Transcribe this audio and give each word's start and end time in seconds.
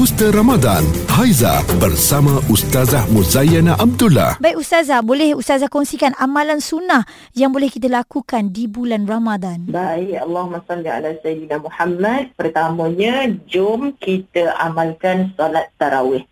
Booster 0.00 0.32
Ramadan 0.32 0.80
Haiza 1.12 1.60
bersama 1.76 2.40
Ustazah 2.48 3.04
Muzayana 3.12 3.76
Abdullah 3.76 4.40
Baik 4.40 4.56
Ustazah, 4.56 5.04
boleh 5.04 5.36
Ustazah 5.36 5.68
kongsikan 5.68 6.16
amalan 6.16 6.56
sunnah 6.56 7.04
yang 7.36 7.52
boleh 7.52 7.68
kita 7.68 7.84
lakukan 7.84 8.48
di 8.48 8.64
bulan 8.64 9.04
Ramadan? 9.04 9.68
Baik, 9.68 10.24
Allahumma 10.24 10.64
salli 10.64 10.88
ala 10.88 11.12
Sayyidina 11.20 11.60
Muhammad. 11.60 12.32
Pertamanya, 12.32 13.28
jom 13.44 13.92
kita 14.00 14.56
amalkan 14.56 15.36
solat 15.36 15.68
tarawih. 15.76 16.24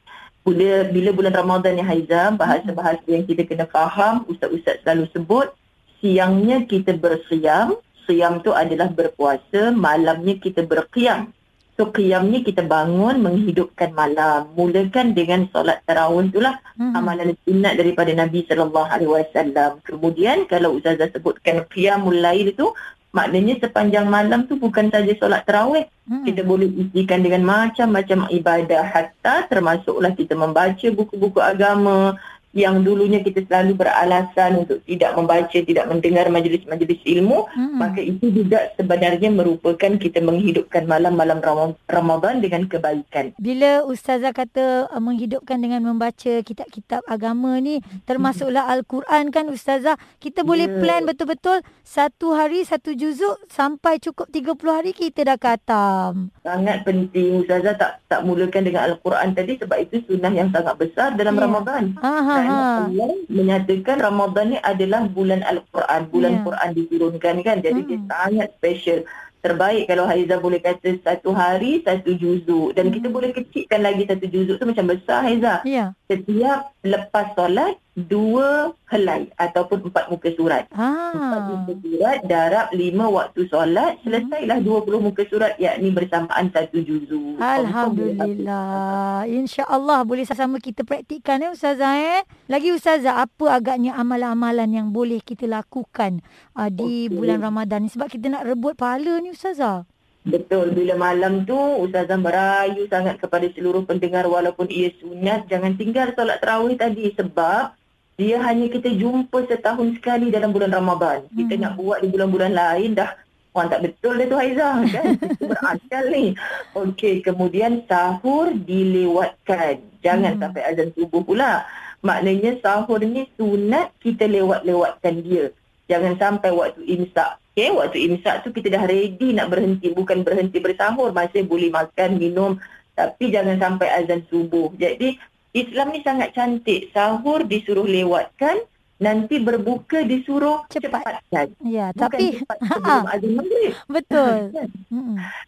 Bila, 0.48 0.88
bila 0.88 1.12
bulan 1.12 1.36
Ramadan 1.36 1.76
ni 1.76 1.84
Haiza, 1.84 2.32
bahasa-bahasa 2.40 3.04
yang 3.04 3.28
kita 3.28 3.44
kena 3.44 3.68
faham, 3.68 4.24
Ustaz-Ustaz 4.32 4.80
selalu 4.80 5.12
sebut, 5.12 5.52
siangnya 6.00 6.64
kita 6.64 6.96
bersiam, 6.96 7.76
siam 8.08 8.40
tu 8.40 8.48
adalah 8.48 8.88
berpuasa, 8.88 9.76
malamnya 9.76 10.40
kita 10.40 10.64
berqiyam. 10.64 11.36
So 11.78 11.94
qiyam 11.94 12.34
ni 12.34 12.42
kita 12.42 12.66
bangun 12.66 13.22
menghidupkan 13.22 13.94
malam. 13.94 14.50
Mulakan 14.58 15.14
dengan 15.14 15.46
solat 15.54 15.78
tarawih 15.86 16.26
itulah 16.26 16.58
hmm. 16.74 16.90
amalan 16.98 17.38
sunat 17.46 17.78
daripada 17.78 18.10
Nabi 18.18 18.42
sallallahu 18.50 18.90
alaihi 18.90 19.14
wasallam. 19.14 19.78
Kemudian 19.86 20.50
kalau 20.50 20.74
ustazah 20.74 21.06
sebutkan 21.14 21.62
qiyamul 21.70 22.18
lail 22.18 22.50
itu 22.50 22.74
maknanya 23.14 23.62
sepanjang 23.62 24.10
malam 24.10 24.50
tu 24.50 24.58
bukan 24.58 24.90
saja 24.90 25.14
solat 25.22 25.46
tarawih. 25.46 25.86
Hmm. 26.10 26.26
Kita 26.26 26.42
boleh 26.42 26.66
isikan 26.66 27.22
dengan 27.22 27.46
macam-macam 27.46 28.26
ibadah 28.26 28.82
hatta 28.82 29.46
termasuklah 29.46 30.18
kita 30.18 30.34
membaca 30.34 30.86
buku-buku 30.90 31.38
agama, 31.38 32.18
yang 32.58 32.82
dulunya 32.82 33.22
kita 33.22 33.46
selalu 33.46 33.78
beralasan 33.78 34.66
untuk 34.66 34.82
tidak 34.82 35.14
membaca, 35.14 35.54
tidak 35.54 35.86
mendengar 35.86 36.26
majlis-majlis 36.26 36.98
ilmu, 37.06 37.46
hmm. 37.46 37.78
maka 37.78 38.02
itu 38.02 38.26
juga 38.34 38.74
sebenarnya 38.74 39.30
merupakan 39.30 39.94
kita 39.94 40.18
menghidupkan 40.18 40.90
malam-malam 40.90 41.38
Ramadan 41.86 42.42
dengan 42.42 42.66
kebaikan. 42.66 43.38
Bila 43.38 43.86
Ustazah 43.86 44.34
kata 44.34 44.90
uh, 44.90 44.98
menghidupkan 44.98 45.62
dengan 45.62 45.86
membaca 45.86 46.42
kitab-kitab 46.42 47.06
agama 47.06 47.62
ni, 47.62 47.78
termasuklah 48.10 48.66
hmm. 48.66 48.72
Al-Quran 48.74 49.24
kan 49.30 49.46
Ustazah, 49.46 49.94
kita 50.18 50.42
boleh 50.42 50.66
yeah. 50.66 50.80
plan 50.82 51.02
betul-betul 51.06 51.62
satu 51.86 52.34
hari 52.34 52.66
satu 52.66 52.92
juzuk 52.98 53.38
sampai 53.46 54.02
cukup 54.02 54.26
30 54.34 54.58
hari 54.66 54.90
kita 54.90 55.22
dah 55.22 55.38
khatam. 55.38 56.34
Sangat 56.42 56.82
penting 56.82 57.46
Ustazah 57.46 57.78
tak 57.78 58.02
tak 58.10 58.26
mulakan 58.26 58.66
dengan 58.66 58.90
Al-Quran 58.90 59.30
tadi 59.38 59.54
sebab 59.60 59.78
itu 59.78 60.02
sunnah 60.10 60.32
yang 60.34 60.50
sangat 60.50 60.74
besar 60.74 61.14
dalam 61.14 61.38
yeah. 61.38 61.44
Ramadan. 61.46 61.82
Aha 62.02 62.47
Allah 62.48 63.12
menyatakan 63.28 63.96
Ramadan 64.00 64.56
ni 64.56 64.58
adalah 64.64 65.04
bulan 65.06 65.44
Al-Quran, 65.44 66.00
bulan 66.08 66.32
yeah. 66.40 66.44
Quran 66.48 66.68
diturunkan 66.72 67.34
kan. 67.44 67.56
Jadi 67.60 67.80
hmm. 67.84 67.88
dia 67.88 67.98
sangat 68.08 68.48
special. 68.56 69.00
Terbaik 69.38 69.86
kalau 69.86 70.02
Haiza 70.02 70.42
boleh 70.42 70.58
kata 70.58 70.98
satu 70.98 71.30
hari 71.30 71.78
satu 71.86 72.10
juzuk 72.10 72.74
dan 72.74 72.90
hmm. 72.90 72.94
kita 72.98 73.06
boleh 73.06 73.30
kecilkan 73.30 73.86
lagi 73.86 74.02
satu 74.02 74.26
juzuk 74.26 74.58
tu 74.58 74.66
macam 74.66 74.90
besar 74.90 75.22
Haiza. 75.22 75.62
Yeah. 75.62 75.94
Setiap 76.10 76.74
lepas 76.82 77.38
solat 77.38 77.78
dua 77.94 78.74
helai 78.90 79.30
ataupun 79.38 79.86
empat 79.86 80.10
muka 80.10 80.34
surat. 80.34 80.66
Ah. 80.74 81.14
Empat 81.14 81.40
muka 81.54 81.72
surat 81.86 82.18
darab 82.26 82.74
lima 82.74 83.06
waktu 83.06 83.46
solat 83.46 84.02
selesailah 84.02 84.58
dua 84.58 84.82
puluh 84.82 84.98
muka 84.98 85.22
surat 85.30 85.54
yakni 85.54 85.94
bersamaan 85.94 86.50
satu 86.50 86.82
juzu. 86.82 87.38
Alhamdulillah. 87.38 89.22
InsyaAllah 89.30 90.02
boleh 90.02 90.26
sama-sama 90.26 90.58
kita 90.58 90.82
praktikkan 90.82 91.46
ya 91.46 91.54
Ustazah 91.54 91.94
eh. 91.94 92.26
Lagi 92.48 92.72
Ustazah 92.72 93.20
apa 93.28 93.60
agaknya 93.60 93.92
amalan-amalan 93.92 94.72
yang 94.72 94.88
boleh 94.88 95.20
kita 95.20 95.44
lakukan 95.44 96.24
uh, 96.56 96.72
di 96.72 97.04
okay. 97.04 97.12
bulan 97.12 97.44
Ramadan 97.44 97.84
ni 97.84 97.92
sebab 97.92 98.08
kita 98.08 98.32
nak 98.32 98.48
rebut 98.48 98.72
pahala 98.72 99.20
ni 99.20 99.36
Ustazah. 99.36 99.84
Betul, 100.24 100.72
bila 100.72 100.96
malam 100.96 101.44
tu 101.44 101.52
Ustazah 101.56 102.16
merayu 102.16 102.88
sangat 102.88 103.20
kepada 103.20 103.44
seluruh 103.52 103.84
pendengar 103.84 104.24
walaupun 104.24 104.64
ia 104.72 104.88
sunat 104.96 105.44
jangan 105.52 105.76
tinggal 105.76 106.08
solat 106.16 106.40
terawih 106.40 106.72
tadi 106.80 107.12
sebab 107.12 107.76
dia 108.16 108.40
hanya 108.40 108.72
kita 108.72 108.96
jumpa 108.96 109.44
setahun 109.44 110.00
sekali 110.00 110.32
dalam 110.32 110.48
bulan 110.48 110.72
Ramadan. 110.72 111.28
Hmm. 111.28 111.36
Kita 111.36 111.54
nak 111.60 111.76
buat 111.76 112.00
di 112.00 112.08
bulan-bulan 112.08 112.56
lain 112.56 112.96
dah 112.96 113.12
orang 113.52 113.68
tak 113.68 113.82
betul 113.84 114.16
dah 114.16 114.24
tu 114.24 114.36
Haizah 114.40 114.74
kan. 114.88 115.04
Berakal 115.52 116.04
ni. 116.16 116.24
Okey, 116.72 117.20
kemudian 117.20 117.84
sahur 117.84 118.56
dilewatkan. 118.56 119.84
Jangan 120.00 120.40
hmm. 120.40 120.40
sampai 120.40 120.62
azan 120.64 120.96
subuh 120.96 121.20
pula. 121.20 121.68
Maknanya 122.02 122.62
sahur 122.62 123.02
ni 123.02 123.26
sunat 123.34 123.90
kita 123.98 124.30
lewat-lewatkan 124.30 125.22
dia. 125.26 125.50
Jangan 125.88 126.14
sampai 126.20 126.50
waktu 126.52 126.84
imsak. 126.84 127.40
Okay, 127.58 127.74
waktu 127.74 127.98
imsak 128.06 128.46
tu 128.46 128.54
kita 128.54 128.70
dah 128.70 128.86
ready 128.86 129.34
nak 129.34 129.50
berhenti. 129.50 129.90
Bukan 129.90 130.22
berhenti 130.22 130.62
bersahur. 130.62 131.10
Masih 131.10 131.42
boleh 131.42 131.74
makan, 131.74 132.20
minum. 132.20 132.54
Tapi 132.94 133.34
jangan 133.34 133.58
sampai 133.58 133.88
azan 133.98 134.22
subuh. 134.30 134.70
Jadi 134.78 135.18
Islam 135.56 135.90
ni 135.90 136.04
sangat 136.06 136.38
cantik. 136.38 136.94
Sahur 136.94 137.42
disuruh 137.42 137.88
lewatkan, 137.88 138.62
nanti 138.98 139.38
berbuka 139.38 140.02
disuruh 140.02 140.66
cepat. 140.70 141.02
cepatkan. 141.02 141.46
Ya, 141.62 141.94
Bukan 141.94 142.02
tapi 142.02 142.24
cepat 142.42 142.58
sebelum 142.62 143.06
azan 143.06 143.32
maghrib. 143.38 143.72
Betul. 143.86 144.36
Kan? 144.54 144.68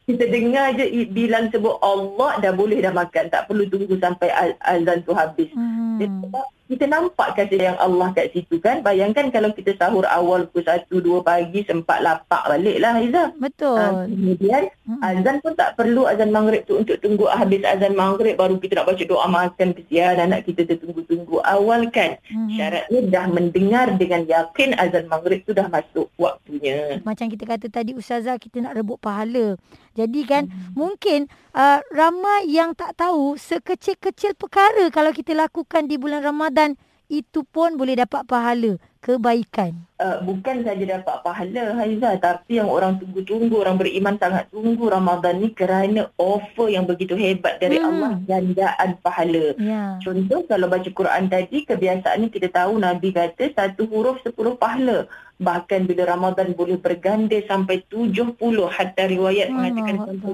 Kita 0.06 0.24
dengar 0.30 0.66
je 0.78 0.86
bilang 1.10 1.50
sebut 1.50 1.76
Allah 1.82 2.30
dah 2.38 2.52
boleh 2.54 2.78
dah 2.78 2.94
makan. 2.94 3.24
Tak 3.30 3.50
perlu 3.50 3.66
tunggu 3.66 3.94
sampai 3.98 4.30
azan 4.62 5.02
tu 5.02 5.12
habis. 5.14 5.50
Hmm. 5.54 5.89
Sebab 6.08 6.46
kita 6.70 6.86
nampak 6.86 7.34
kasih 7.34 7.74
yang 7.74 7.78
Allah 7.82 8.14
kat 8.14 8.30
situ 8.30 8.62
kan. 8.62 8.78
Bayangkan 8.86 9.34
kalau 9.34 9.50
kita 9.50 9.74
sahur 9.74 10.06
awal 10.06 10.46
pukul 10.46 10.62
1, 10.62 10.86
2 10.86 11.26
pagi 11.26 11.66
sempat 11.66 11.98
lapak 11.98 12.46
balik 12.46 12.78
lah 12.78 12.94
Izzah. 13.02 13.34
Betul. 13.34 13.74
Ha, 13.74 14.06
kemudian 14.06 14.62
hmm. 14.86 15.02
azan 15.02 15.36
pun 15.42 15.58
tak 15.58 15.74
perlu 15.74 16.06
azan 16.06 16.30
maghrib 16.30 16.62
tu 16.70 16.78
untuk 16.78 16.94
tunggu 17.02 17.26
habis 17.26 17.66
azan 17.66 17.98
maghrib 17.98 18.38
baru 18.38 18.62
kita 18.62 18.78
nak 18.78 18.86
baca 18.86 19.02
doa 19.02 19.26
makan 19.26 19.68
kesian 19.74 20.22
anak 20.22 20.46
kita 20.46 20.62
tertunggu-tunggu 20.70 21.42
awal 21.42 21.90
kan. 21.90 22.22
Hmm. 22.30 22.54
Syaratnya 22.54 23.00
dah 23.10 23.26
mendengar 23.26 23.86
dengan 23.98 24.22
yakin 24.30 24.78
azan 24.78 25.10
maghrib 25.10 25.42
tu 25.42 25.50
dah 25.50 25.66
masuk 25.66 26.06
waktunya. 26.14 27.02
Macam 27.02 27.26
kita 27.26 27.50
kata 27.50 27.66
tadi 27.66 27.98
Ustazah 27.98 28.38
kita 28.38 28.62
nak 28.62 28.78
rebut 28.78 29.02
pahala. 29.02 29.58
Jadi 29.98 30.22
kan 30.22 30.46
hmm. 30.46 30.78
mungkin 30.78 31.26
uh, 31.50 31.82
ramai 31.90 32.46
yang 32.46 32.78
tak 32.78 32.94
tahu 32.94 33.34
sekecil-kecil 33.34 34.38
perkara 34.38 34.86
kalau 34.94 35.10
kita 35.10 35.34
lakukan 35.34 35.89
di 35.90 35.98
bulan 35.98 36.22
Ramadan 36.22 36.78
itu 37.10 37.42
pun 37.42 37.74
boleh 37.74 37.98
dapat 37.98 38.22
pahala 38.22 38.78
kebaikan. 39.02 39.74
Uh, 39.98 40.22
bukan 40.22 40.62
saja 40.62 40.84
dapat 41.00 41.16
pahala 41.26 41.74
Haiza 41.74 42.14
tapi 42.22 42.62
yang 42.62 42.70
orang 42.70 43.02
tunggu-tunggu 43.02 43.52
orang 43.58 43.80
beriman 43.80 44.14
sangat 44.20 44.46
tunggu 44.54 44.86
Ramadan 44.86 45.42
ni 45.42 45.50
kerana 45.50 46.06
offer 46.20 46.70
yang 46.70 46.86
begitu 46.86 47.18
hebat 47.18 47.58
dari 47.58 47.82
hmm. 47.82 47.88
Allah 47.90 48.10
gandaan 48.28 48.90
pahala. 49.02 49.58
Yeah. 49.58 49.98
Contoh 50.04 50.46
kalau 50.46 50.70
baca 50.70 50.86
Quran 50.86 51.26
tadi 51.26 51.66
kebiasaannya 51.66 52.28
kita 52.30 52.54
tahu 52.54 52.78
Nabi 52.78 53.10
kata 53.10 53.50
satu 53.58 53.90
huruf 53.90 54.22
sepuluh 54.22 54.54
pahala. 54.54 55.10
Bahkan 55.40 55.88
bila 55.88 56.04
Ramadan 56.04 56.52
boleh 56.52 56.76
berganda 56.76 57.40
sampai 57.48 57.80
70 57.88 58.36
hatta 58.68 59.08
riwayat 59.08 59.48
hmm. 59.48 59.56
mengatakan 59.56 59.96
sampai 60.04 60.32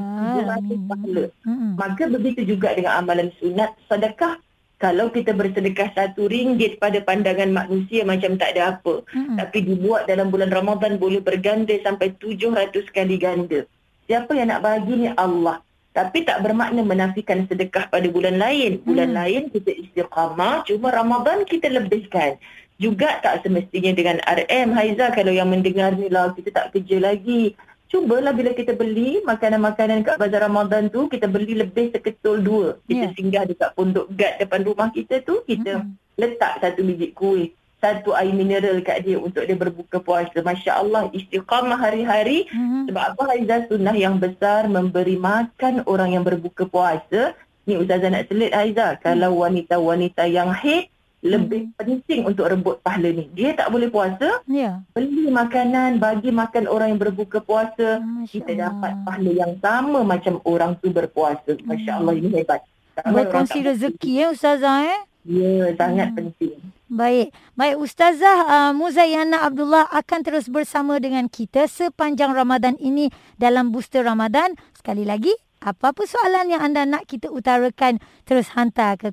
700 0.66 0.90
pahala. 0.90 1.24
Hmm. 1.46 1.72
Maka 1.78 2.02
begitu 2.10 2.40
juga 2.42 2.74
dengan 2.74 2.98
amalan 2.98 3.30
sunat 3.38 3.70
sedekah 3.86 4.42
kalau 4.76 5.08
kita 5.08 5.32
bersedekah 5.32 5.88
satu 5.96 6.28
ringgit 6.28 6.76
pada 6.76 7.00
pandangan 7.00 7.48
manusia 7.48 8.04
macam 8.04 8.36
tak 8.36 8.56
ada 8.56 8.76
apa. 8.76 9.00
Hmm. 9.08 9.40
Tapi 9.40 9.64
dibuat 9.64 10.04
dalam 10.04 10.28
bulan 10.28 10.52
Ramadan 10.52 11.00
boleh 11.00 11.24
berganda 11.24 11.72
sampai 11.80 12.12
700 12.20 12.92
kali 12.92 13.16
ganda. 13.16 13.64
Siapa 14.04 14.36
yang 14.36 14.52
nak 14.52 14.60
bagi 14.60 14.94
ni 14.94 15.08
Allah. 15.16 15.64
Tapi 15.96 16.28
tak 16.28 16.44
bermakna 16.44 16.84
menafikan 16.84 17.48
sedekah 17.48 17.88
pada 17.88 18.04
bulan 18.12 18.36
lain. 18.36 18.84
Bulan 18.84 19.16
hmm. 19.16 19.18
lain 19.18 19.42
kita 19.48 19.72
istiqamah. 19.72 20.68
Cuma 20.68 20.92
Ramadan 20.92 21.48
kita 21.48 21.72
lebihkan. 21.72 22.36
Juga 22.76 23.16
tak 23.24 23.48
semestinya 23.48 23.96
dengan 23.96 24.20
RM. 24.28 24.76
Haiza 24.76 25.08
kalau 25.16 25.32
yang 25.32 25.48
mendengar 25.48 25.96
ni 25.96 26.12
lah 26.12 26.36
kita 26.36 26.52
tak 26.52 26.76
kerja 26.76 27.00
lagi 27.00 27.56
cubalah 27.86 28.34
bila 28.34 28.50
kita 28.50 28.74
beli 28.74 29.22
makanan-makanan 29.22 30.02
kat 30.02 30.16
bazar 30.18 30.42
Ramadan 30.42 30.90
tu 30.90 31.06
kita 31.06 31.30
beli 31.30 31.54
lebih 31.54 31.94
seketul 31.94 32.42
dua 32.42 32.66
kita 32.90 33.10
yeah. 33.10 33.14
singgah 33.14 33.44
dekat 33.46 33.70
pondok 33.78 34.10
gad 34.18 34.42
depan 34.42 34.66
rumah 34.66 34.90
kita 34.90 35.22
tu 35.22 35.46
kita 35.46 35.82
mm-hmm. 35.82 36.18
letak 36.18 36.58
satu 36.58 36.82
biji 36.82 37.14
kuih 37.14 37.54
satu 37.78 38.16
air 38.18 38.34
mineral 38.34 38.82
kat 38.82 39.06
dia 39.06 39.20
untuk 39.20 39.46
dia 39.46 39.54
berbuka 39.54 40.02
puasa 40.02 40.34
Masya 40.34 40.82
Allah 40.82 41.06
istiqamah 41.14 41.78
hari-hari 41.78 42.50
mm-hmm. 42.50 42.90
sebab 42.90 43.02
apa 43.14 43.22
Haizah 43.30 43.60
sunnah 43.70 43.94
yang 43.94 44.18
besar 44.18 44.66
memberi 44.66 45.14
makan 45.14 45.86
orang 45.86 46.18
yang 46.18 46.24
berbuka 46.26 46.66
puasa 46.66 47.38
ni 47.70 47.78
Ustazah 47.78 48.10
nak 48.10 48.26
selit 48.26 48.50
Haizah 48.50 48.98
mm-hmm. 48.98 49.06
kalau 49.06 49.30
wanita-wanita 49.46 50.26
yang 50.26 50.50
haid 50.50 50.90
lebih 51.24 51.72
hmm. 51.72 51.76
penting 51.80 52.20
untuk 52.28 52.46
rebut 52.46 52.76
pahala 52.84 53.08
ni. 53.08 53.26
Dia 53.32 53.56
tak 53.56 53.72
boleh 53.72 53.88
puasa. 53.88 54.40
Ya. 54.46 54.84
Beli 54.92 55.32
makanan, 55.32 55.98
bagi 55.98 56.30
makan 56.30 56.68
orang 56.68 56.94
yang 56.94 57.00
berbuka 57.00 57.40
puasa. 57.40 58.00
Masya 58.00 58.30
kita 58.30 58.52
Allah. 58.52 58.62
dapat 58.70 58.92
pahala 59.02 59.30
yang 59.32 59.52
sama 59.58 60.00
macam 60.04 60.34
orang 60.44 60.76
tu 60.78 60.92
berpuasa. 60.92 61.56
Masya 61.64 62.02
Allah 62.02 62.14
ini 62.14 62.28
hebat. 62.30 62.60
Berkongsi 62.96 63.60
rezeki 63.60 64.10
ya 64.24 64.26
Ustazah 64.32 64.88
eh? 64.88 65.00
Ya, 65.26 65.74
sangat 65.76 66.14
hmm. 66.14 66.16
penting. 66.16 66.56
Baik. 66.86 67.34
Baik 67.58 67.76
Ustazah 67.82 68.38
uh, 68.46 68.72
Muzayyana 68.72 69.42
Abdullah 69.42 69.90
akan 69.90 70.20
terus 70.22 70.46
bersama 70.46 71.02
dengan 71.02 71.26
kita 71.26 71.66
sepanjang 71.66 72.30
Ramadan 72.30 72.78
ini 72.78 73.10
dalam 73.34 73.74
Booster 73.74 74.06
Ramadan. 74.06 74.54
Sekali 74.70 75.02
lagi, 75.02 75.34
Apa-apa 75.66 76.06
soalan 76.06 76.46
yang 76.46 76.62
anda 76.62 76.86
nak 76.86 77.10
kita 77.10 77.26
utarakan, 77.26 77.98
terus 78.22 78.54
hantar 78.54 78.94
ke 79.02 79.10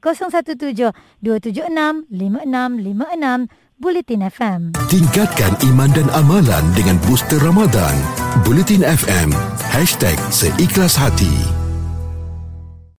017-276-5656 1.25 3.50
Bulletin 3.81 4.21
FM. 4.29 4.77
Tingkatkan 4.85 5.57
iman 5.73 5.89
dan 5.97 6.05
amalan 6.13 6.61
dengan 6.77 7.01
booster 7.09 7.41
Ramadan. 7.41 7.97
Bulletin 8.45 8.85
FM. 8.85 9.33
Hashtag 9.73 10.21
Seikhlas 10.29 10.94
Hati. 10.94 11.62